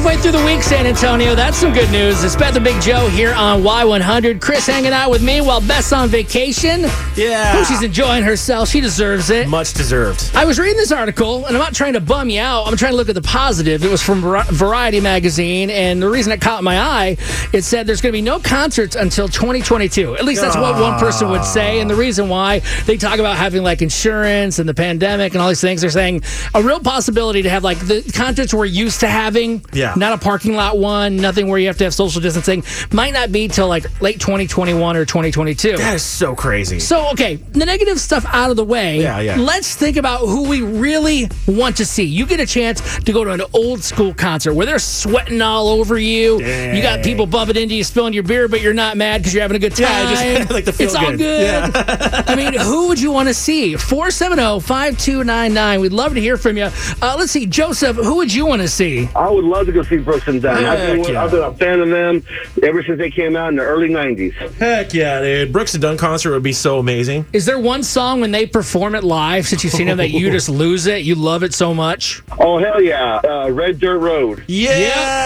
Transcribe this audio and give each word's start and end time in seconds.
halfway 0.00 0.16
through 0.16 0.32
the 0.32 0.44
week, 0.46 0.62
San 0.62 0.86
Antonio. 0.86 1.34
That's 1.34 1.58
some 1.58 1.74
good 1.74 1.90
news. 1.90 2.24
It's 2.24 2.34
Beth 2.34 2.56
and 2.56 2.64
Big 2.64 2.80
Joe 2.80 3.08
here 3.08 3.34
on 3.34 3.60
Y100. 3.60 4.40
Chris 4.40 4.66
hanging 4.66 4.94
out 4.94 5.10
with 5.10 5.22
me 5.22 5.42
while 5.42 5.60
Beth's 5.60 5.92
on 5.92 6.08
vacation. 6.08 6.86
Yeah. 7.16 7.62
She's 7.64 7.82
enjoying 7.82 8.22
herself. 8.22 8.70
She 8.70 8.80
deserves 8.80 9.28
it. 9.28 9.46
Much 9.46 9.74
deserved. 9.74 10.30
I 10.34 10.46
was 10.46 10.58
reading 10.58 10.78
this 10.78 10.90
article, 10.90 11.44
and 11.44 11.54
I'm 11.54 11.62
not 11.62 11.74
trying 11.74 11.92
to 11.92 12.00
bum 12.00 12.30
you 12.30 12.40
out. 12.40 12.66
I'm 12.66 12.78
trying 12.78 12.92
to 12.92 12.96
look 12.96 13.10
at 13.10 13.14
the 13.14 13.20
positive. 13.20 13.84
It 13.84 13.90
was 13.90 14.02
from 14.02 14.22
Variety 14.22 15.00
magazine, 15.00 15.68
and 15.68 16.00
the 16.00 16.08
reason 16.08 16.32
it 16.32 16.40
caught 16.40 16.64
my 16.64 16.78
eye, 16.80 17.18
it 17.52 17.62
said 17.62 17.86
there's 17.86 18.00
going 18.00 18.12
to 18.12 18.16
be 18.16 18.22
no 18.22 18.38
concerts 18.38 18.96
until 18.96 19.28
2022. 19.28 20.16
At 20.16 20.24
least 20.24 20.40
that's 20.40 20.56
what 20.56 20.80
one 20.80 20.98
person 20.98 21.28
would 21.28 21.44
say. 21.44 21.78
And 21.80 21.90
the 21.90 21.94
reason 21.94 22.30
why 22.30 22.60
they 22.86 22.96
talk 22.96 23.18
about 23.18 23.36
having 23.36 23.62
like 23.62 23.82
insurance 23.82 24.58
and 24.58 24.66
the 24.66 24.72
pandemic 24.72 25.34
and 25.34 25.42
all 25.42 25.48
these 25.48 25.60
things, 25.60 25.82
they're 25.82 25.90
saying 25.90 26.22
a 26.54 26.62
real 26.62 26.80
possibility 26.80 27.42
to 27.42 27.50
have 27.50 27.62
like 27.64 27.78
the 27.80 28.10
concerts 28.16 28.54
we're 28.54 28.64
used 28.64 29.00
to 29.00 29.06
having, 29.08 29.62
Yeah. 29.74 29.89
Not 29.96 30.12
a 30.12 30.18
parking 30.18 30.54
lot 30.54 30.78
one, 30.78 31.16
nothing 31.16 31.48
where 31.48 31.58
you 31.58 31.66
have 31.66 31.78
to 31.78 31.84
have 31.84 31.94
social 31.94 32.20
distancing, 32.20 32.62
might 32.92 33.12
not 33.12 33.32
be 33.32 33.48
till 33.48 33.68
like 33.68 34.00
late 34.00 34.20
2021 34.20 34.96
or 34.96 35.04
2022. 35.04 35.76
That 35.76 35.94
is 35.94 36.02
so 36.02 36.34
crazy. 36.34 36.78
So, 36.80 37.10
okay, 37.12 37.36
the 37.36 37.66
negative 37.66 38.00
stuff 38.00 38.24
out 38.28 38.50
of 38.50 38.56
the 38.56 38.64
way. 38.64 39.00
Yeah, 39.00 39.20
yeah. 39.20 39.36
Let's 39.36 39.74
think 39.74 39.96
about 39.96 40.20
who 40.20 40.48
we 40.48 40.62
really 40.62 41.28
want 41.46 41.76
to 41.78 41.86
see. 41.86 42.04
You 42.04 42.26
get 42.26 42.40
a 42.40 42.46
chance 42.46 42.98
to 43.00 43.12
go 43.12 43.24
to 43.24 43.32
an 43.32 43.42
old 43.52 43.82
school 43.82 44.14
concert 44.14 44.54
where 44.54 44.66
they're 44.66 44.78
sweating 44.78 45.42
all 45.42 45.68
over 45.68 45.98
you. 45.98 46.40
You 46.40 46.82
got 46.82 47.02
people 47.02 47.26
bumping 47.26 47.56
into 47.56 47.74
you, 47.74 47.84
spilling 47.84 48.12
your 48.12 48.22
beer, 48.22 48.48
but 48.48 48.60
you're 48.60 48.74
not 48.74 48.96
mad 48.96 49.18
because 49.18 49.34
you're 49.34 49.42
having 49.42 49.56
a 49.56 49.60
good 49.60 49.74
time. 49.76 49.80
Yeah, 50.12 50.38
just 50.38 50.50
like 50.50 50.64
the 50.64 50.72
feel 50.72 50.86
it's 50.86 50.94
all 50.94 51.10
good. 51.10 51.18
good. 51.18 51.74
I 51.76 52.34
mean, 52.36 52.54
who 52.54 52.88
would 52.88 53.00
you 53.00 53.10
want 53.10 53.28
to 53.28 53.34
see? 53.34 53.76
470 53.76 54.60
5299. 54.60 55.80
We'd 55.80 55.92
love 55.92 56.14
to 56.14 56.20
hear 56.20 56.36
from 56.36 56.56
you. 56.56 56.68
Uh, 57.02 57.16
let's 57.18 57.32
see, 57.32 57.46
Joseph, 57.46 57.96
who 57.96 58.16
would 58.16 58.32
you 58.32 58.46
want 58.46 58.62
to 58.62 58.68
see? 58.68 59.08
I 59.14 59.28
would 59.30 59.44
love 59.44 59.66
to 59.66 59.72
go 59.72 59.79
see 59.84 59.98
Brooks 59.98 60.26
and 60.28 60.40
Dunn. 60.42 60.64
I've 60.64 60.78
been, 60.78 61.04
yeah. 61.12 61.24
I've 61.24 61.30
been 61.30 61.42
a 61.42 61.52
fan 61.54 61.80
of 61.80 61.88
them 61.88 62.24
ever 62.62 62.82
since 62.82 62.98
they 62.98 63.10
came 63.10 63.36
out 63.36 63.48
in 63.50 63.56
the 63.56 63.62
early 63.62 63.88
90s. 63.88 64.32
Heck 64.54 64.92
yeah, 64.94 65.20
dude. 65.20 65.52
Brooks 65.52 65.74
and 65.74 65.82
Dunn 65.82 65.96
concert 65.96 66.32
would 66.32 66.42
be 66.42 66.52
so 66.52 66.78
amazing. 66.78 67.26
Is 67.32 67.46
there 67.46 67.58
one 67.58 67.82
song 67.82 68.20
when 68.20 68.30
they 68.30 68.46
perform 68.46 68.94
it 68.94 69.04
live 69.04 69.46
since 69.46 69.64
you've 69.64 69.72
seen 69.72 69.86
them 69.86 69.98
that 69.98 70.10
you 70.10 70.30
just 70.30 70.48
lose 70.50 70.86
it? 70.86 71.02
You 71.02 71.14
love 71.14 71.42
it 71.42 71.54
so 71.54 71.74
much? 71.74 72.22
Oh, 72.38 72.58
hell 72.58 72.80
yeah. 72.82 73.16
Uh, 73.24 73.50
Red 73.50 73.78
Dirt 73.80 73.98
Road. 73.98 74.44
Yeah, 74.46 74.70
yeah. 74.70 74.78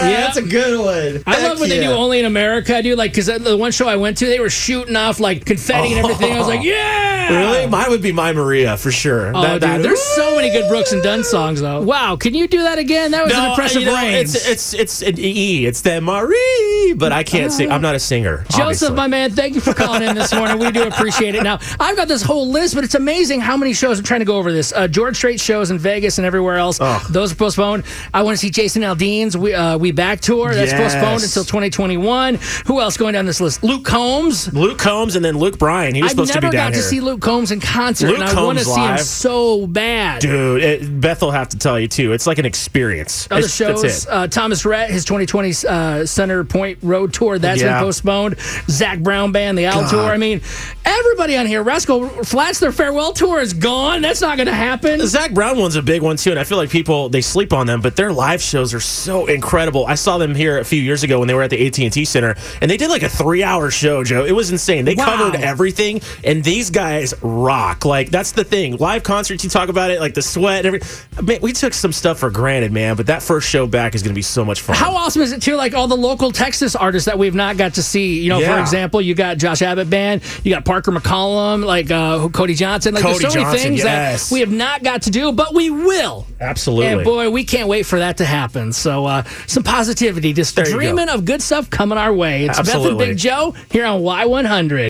yeah. 0.09 0.21
that's 0.21 0.37
a 0.37 0.41
good 0.41 0.79
one. 0.79 1.23
I 1.25 1.35
Heck 1.39 1.49
love 1.49 1.59
what 1.59 1.69
they 1.69 1.79
do 1.81 1.91
only 1.91 2.19
in 2.19 2.25
America, 2.25 2.81
dude. 2.81 2.97
Like, 2.97 3.11
because 3.11 3.27
the 3.27 3.57
one 3.57 3.71
show 3.71 3.87
I 3.87 3.95
went 3.95 4.17
to, 4.19 4.25
they 4.25 4.39
were 4.39 4.49
shooting 4.49 4.95
off 4.95 5.19
like 5.19 5.45
confetti 5.45 5.93
and 5.93 5.99
everything. 6.05 6.33
I 6.33 6.37
was 6.39 6.47
like, 6.47 6.63
yeah. 6.63 7.29
Really? 7.29 7.67
Mine 7.67 7.89
would 7.89 8.01
be 8.01 8.11
My 8.11 8.31
Maria 8.33 8.77
for 8.77 8.91
sure. 8.91 9.31
Oh, 9.35 9.41
That- 9.41 9.61
that- 9.61 9.81
there's 9.81 10.01
so 10.01 10.35
many 10.35 10.49
good 10.51 10.67
Brooks 10.67 10.91
and 10.91 11.01
Dunn 11.03 11.23
songs, 11.23 11.61
though. 11.61 11.81
Wow, 11.81 12.15
can 12.15 12.33
you 12.33 12.47
do 12.47 12.61
that 12.63 12.77
again? 12.77 13.11
That 13.11 13.23
was 13.25 13.33
an 13.33 13.49
impressive 13.49 13.81
you 13.81 13.87
know, 13.87 13.95
range. 13.95 14.29
It's 14.35 14.44
it's 14.47 14.73
it's 14.73 15.01
an 15.01 15.15
E. 15.19 15.65
It's 15.65 15.81
the 15.81 15.99
Marie, 16.01 16.93
but 16.97 17.11
I 17.11 17.23
can't 17.23 17.51
sing. 17.51 17.71
I'm 17.71 17.81
not 17.81 17.95
a 17.95 17.99
singer. 17.99 18.37
Joseph, 18.49 18.59
obviously. 18.61 18.95
my 18.95 19.07
man, 19.07 19.31
thank 19.31 19.55
you 19.55 19.61
for 19.61 19.73
calling 19.73 20.03
in 20.03 20.15
this 20.15 20.33
morning. 20.33 20.59
We 20.59 20.71
do 20.71 20.83
appreciate 20.87 21.35
it. 21.35 21.43
Now, 21.43 21.59
I've 21.79 21.95
got 21.95 22.07
this 22.07 22.21
whole 22.21 22.47
list, 22.47 22.75
but 22.75 22.83
it's 22.83 22.95
amazing 22.95 23.41
how 23.41 23.57
many 23.57 23.73
shows. 23.73 23.97
I'm 23.99 24.05
trying 24.05 24.21
to 24.21 24.25
go 24.25 24.37
over 24.37 24.51
this. 24.51 24.71
Uh, 24.73 24.87
George 24.87 25.15
Strait 25.15 25.39
shows 25.39 25.71
in 25.71 25.77
Vegas 25.77 26.17
and 26.17 26.25
everywhere 26.25 26.55
else. 26.57 26.77
Oh. 26.81 27.05
Those 27.09 27.31
are 27.31 27.35
postponed. 27.35 27.83
I 28.13 28.21
want 28.23 28.35
to 28.35 28.39
see 28.39 28.49
Jason 28.49 28.81
Aldean's 28.83 29.35
We, 29.37 29.53
uh, 29.53 29.77
we 29.77 29.91
Back 29.91 30.19
tour. 30.21 30.53
That's 30.53 30.71
Yes. 30.71 30.93
postponed 30.93 31.23
until 31.23 31.43
2021. 31.43 32.39
Who 32.65 32.81
else 32.81 32.97
going 32.97 33.13
down 33.13 33.25
this 33.25 33.39
list? 33.41 33.63
Luke 33.63 33.85
Combs. 33.85 34.51
Luke 34.53 34.77
Combs 34.77 35.15
and 35.15 35.23
then 35.23 35.37
Luke 35.37 35.57
Bryan. 35.57 35.95
He 35.95 36.01
was 36.01 36.11
I've 36.11 36.15
supposed 36.15 36.33
to 36.33 36.39
be 36.39 36.41
down 36.47 36.51
here. 36.51 36.59
I 36.61 36.63
never 36.65 36.75
got 36.75 36.77
to 36.81 36.83
see 36.87 36.99
Luke 37.01 37.21
Combs 37.21 37.51
in 37.51 37.59
concert, 37.61 38.07
Luke 38.07 38.19
and 38.19 38.29
I 38.29 38.43
want 38.43 38.59
to 38.59 38.65
see 38.65 38.81
him 38.81 38.97
so 38.97 39.67
bad. 39.67 40.21
Dude, 40.21 40.61
it, 40.63 40.99
Beth 41.01 41.21
will 41.21 41.31
have 41.31 41.49
to 41.49 41.57
tell 41.57 41.79
you 41.79 41.87
too. 41.87 42.11
It's 42.13 42.27
like 42.27 42.37
an 42.37 42.45
experience. 42.45 43.27
Other 43.31 43.39
It's- 43.39 43.57
that's 43.57 43.81
shows, 43.81 44.03
it. 44.05 44.09
uh, 44.11 44.27
Thomas 44.35 44.65
Rhett, 44.65 44.89
his 44.89 45.05
2020 45.05 45.53
uh, 45.67 46.05
Center 46.05 46.43
Point 46.43 46.79
Road 46.83 47.13
Tour, 47.13 47.39
that's 47.39 47.61
Yeah. 47.61 47.79
been 47.79 47.85
postponed. 47.85 48.35
Zac 48.69 48.99
Brown 48.99 49.31
Band, 49.31 49.57
the 49.57 49.65
Owl 49.67 49.81
God. 49.83 49.89
Tour. 49.91 50.03
I 50.11 50.17
mean, 50.17 50.41
everybody 50.83 51.37
on 51.37 51.45
here, 51.45 51.63
Rascal 51.63 52.09
Flatts, 52.25 52.59
their 52.59 52.73
farewell 52.73 53.13
tour 53.13 53.39
is 53.39 53.53
gone. 53.53 54.01
That's 54.01 54.19
not 54.19 54.35
going 54.37 54.47
to 54.47 54.53
happen. 54.53 54.99
The 54.99 55.07
Zac 55.07 55.33
Brown 55.33 55.57
one's 55.57 55.77
a 55.77 55.81
big 55.81 56.01
one 56.01 56.17
too, 56.17 56.31
and 56.31 56.39
I 56.39 56.43
feel 56.43 56.57
like 56.57 56.69
people 56.69 57.07
they 57.07 57.21
sleep 57.21 57.53
on 57.53 57.65
them, 57.65 57.79
but 57.79 57.95
their 57.95 58.11
live 58.11 58.41
shows 58.41 58.73
are 58.73 58.79
so 58.81 59.25
incredible. 59.27 59.85
I 59.85 59.95
saw 59.95 60.17
them 60.17 60.35
here 60.35 60.59
a 60.59 60.65
few 60.65 60.81
years 60.81 61.03
ago 61.03 61.19
when 61.19 61.27
they 61.29 61.33
were 61.33 61.43
at 61.43 61.49
the 61.49 61.65
AT 61.67 61.79
and 61.79 61.93
T 61.93 62.03
Center, 62.03 62.35
and 62.61 62.69
they 62.69 62.75
did 62.77 62.89
like 62.89 63.03
a 63.03 63.09
three-hour 63.09 63.71
show, 63.71 64.03
Joe. 64.03 64.25
It 64.25 64.33
was 64.33 64.51
insane. 64.51 64.83
They 64.85 64.95
Wow. 64.95 65.05
covered 65.05 65.35
everything, 65.41 66.01
and 66.25 66.43
these 66.43 66.69
guys 66.69 67.13
rock. 67.21 67.85
Like 67.85 68.09
that's 68.09 68.33
the 68.33 68.43
thing. 68.43 68.75
Live 68.77 69.03
concerts, 69.03 69.43
you 69.45 69.49
talk 69.49 69.69
about 69.69 69.91
it, 69.91 69.99
like 70.01 70.13
the 70.13 70.21
sweat 70.21 70.65
and 70.65 70.75
everything. 70.75 71.25
Man, 71.25 71.39
we 71.41 71.53
took 71.53 71.73
some 71.73 71.93
stuff 71.93 72.19
for 72.19 72.29
granted, 72.29 72.73
man, 72.73 72.95
but 72.97 73.05
that 73.07 73.23
first 73.23 73.47
show 73.49 73.65
back 73.65 73.95
is 73.95 74.03
going 74.03 74.11
to 74.11 74.15
be 74.15 74.24
so 74.25 74.45
much 74.45 74.61
fun. 74.61 74.75
How 74.75 74.95
awesome 74.95 75.21
is 75.21 75.31
it 75.31 75.41
too? 75.41 75.55
Like 75.55 75.73
all 75.73 75.87
the 75.87 75.97
local 75.97 76.31
Texas 76.31 76.75
artists 76.75 77.05
that 77.05 77.17
we've 77.17 77.35
not 77.35 77.57
got 77.57 77.75
to 77.75 77.83
see. 77.83 78.21
You 78.21 78.29
know, 78.29 78.41
for 78.41 78.59
example, 78.59 79.01
you 79.01 79.15
got 79.15 79.37
Josh 79.37 79.61
Abbott 79.61 79.89
band, 79.89 80.21
you 80.43 80.53
got 80.53 80.65
Parker 80.65 80.91
McCollum, 80.91 81.65
like 81.65 81.91
uh, 81.91 82.29
Cody 82.29 82.53
Johnson. 82.53 82.93
Like 82.93 83.03
Cody 83.03 83.19
there's 83.19 83.33
so 83.33 83.43
many 83.43 83.57
things 83.57 83.83
yes. 83.83 84.29
that 84.29 84.33
we 84.33 84.39
have 84.41 84.51
not 84.51 84.83
got 84.83 85.03
to 85.03 85.09
do, 85.09 85.31
but 85.31 85.53
we 85.53 85.69
will. 85.69 86.25
Absolutely. 86.39 86.87
And 86.87 87.03
boy, 87.03 87.29
we 87.29 87.43
can't 87.43 87.67
wait 87.67 87.85
for 87.85 87.99
that 87.99 88.17
to 88.17 88.25
happen. 88.25 88.73
So 88.73 89.05
uh, 89.05 89.23
some 89.47 89.63
positivity, 89.63 90.33
just 90.33 90.55
There 90.55 90.65
dreaming 90.65 91.09
of 91.09 91.25
good 91.25 91.41
stuff 91.41 91.69
coming 91.69 91.97
our 91.97 92.13
way. 92.13 92.45
It's 92.45 92.59
Beth 92.61 92.85
and 92.85 92.97
Big 92.97 93.17
Joe 93.17 93.55
here 93.71 93.85
on 93.85 94.01
Y100. 94.01 94.83